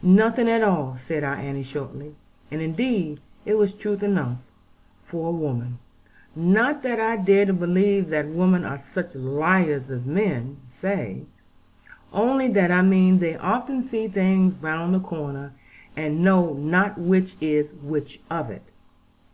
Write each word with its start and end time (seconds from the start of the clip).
"Nothing 0.00 0.48
at 0.48 0.62
all," 0.62 0.96
said 0.96 1.24
our 1.24 1.34
Annie 1.34 1.62
shortly. 1.62 2.14
And 2.50 2.62
indeed 2.62 3.20
it 3.44 3.58
was 3.58 3.74
truth 3.74 4.02
enough 4.02 4.38
for 5.04 5.28
a 5.28 5.36
woman. 5.36 5.78
Not 6.34 6.82
that 6.84 6.98
I 6.98 7.18
dare 7.18 7.44
to 7.44 7.52
believe 7.52 8.08
that 8.08 8.26
women 8.28 8.64
are 8.64 8.78
such 8.78 9.14
liars 9.14 9.90
as 9.90 10.06
men 10.06 10.56
say; 10.70 11.24
only 12.14 12.48
that 12.48 12.70
I 12.70 12.80
mean 12.80 13.18
they 13.18 13.36
often 13.36 13.82
see 13.84 14.08
things 14.08 14.54
round 14.62 14.94
the 14.94 15.00
corner, 15.00 15.52
and 15.94 16.22
know 16.22 16.54
not 16.54 16.96
which 16.96 17.36
is 17.42 17.70
which 17.82 18.20
of 18.30 18.48
it. 18.48 18.62